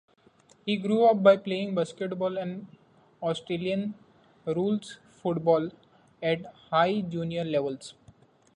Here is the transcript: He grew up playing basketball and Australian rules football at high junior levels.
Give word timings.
He 0.65 0.77
grew 0.77 1.05
up 1.05 1.43
playing 1.43 1.75
basketball 1.75 2.35
and 2.39 2.65
Australian 3.21 3.93
rules 4.47 4.97
football 5.21 5.69
at 6.23 6.43
high 6.71 7.01
junior 7.01 7.43
levels. 7.43 7.93